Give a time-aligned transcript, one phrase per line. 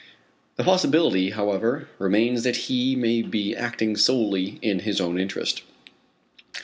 [0.55, 5.61] The possibility, however, remains that he may be acting solely in his own interest.